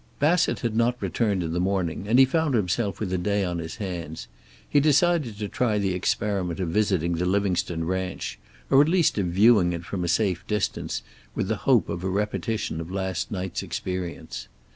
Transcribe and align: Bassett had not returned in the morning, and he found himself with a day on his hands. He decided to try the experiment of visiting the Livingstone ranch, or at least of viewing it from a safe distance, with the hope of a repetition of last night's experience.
Bassett 0.17 0.61
had 0.61 0.75
not 0.75 0.99
returned 0.99 1.43
in 1.43 1.53
the 1.53 1.59
morning, 1.59 2.05
and 2.07 2.17
he 2.17 2.25
found 2.25 2.55
himself 2.55 2.99
with 2.99 3.13
a 3.13 3.19
day 3.19 3.43
on 3.45 3.59
his 3.59 3.75
hands. 3.75 4.27
He 4.67 4.79
decided 4.79 5.37
to 5.37 5.47
try 5.47 5.77
the 5.77 5.93
experiment 5.93 6.59
of 6.59 6.69
visiting 6.69 7.13
the 7.17 7.25
Livingstone 7.27 7.83
ranch, 7.83 8.39
or 8.71 8.81
at 8.81 8.89
least 8.89 9.19
of 9.19 9.27
viewing 9.27 9.73
it 9.73 9.85
from 9.85 10.03
a 10.03 10.07
safe 10.07 10.43
distance, 10.47 11.03
with 11.35 11.49
the 11.49 11.55
hope 11.69 11.87
of 11.87 12.03
a 12.03 12.09
repetition 12.09 12.81
of 12.81 12.89
last 12.89 13.29
night's 13.29 13.61
experience. 13.61 14.47